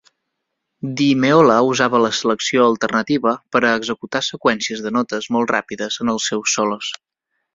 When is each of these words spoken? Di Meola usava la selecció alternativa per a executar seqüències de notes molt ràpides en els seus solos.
Di 0.99 1.09
Meola 1.23 1.57
usava 1.73 1.99
la 2.05 2.09
selecció 2.19 2.63
alternativa 2.71 3.35
per 3.55 3.63
a 3.69 3.75
executar 3.81 4.23
seqüències 4.29 4.83
de 4.87 4.95
notes 4.97 5.31
molt 5.37 5.55
ràpides 5.59 6.01
en 6.07 6.15
els 6.17 6.31
seus 6.33 6.57
solos. 6.61 6.93